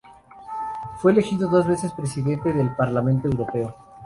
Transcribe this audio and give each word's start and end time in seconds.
Fue 0.99 1.11
elegido 1.11 1.47
dos 1.47 1.67
veces 1.67 1.91
presidente 1.91 2.51
del 2.53 2.75
Parlamento 2.75 3.27
Europeo. 3.27 3.75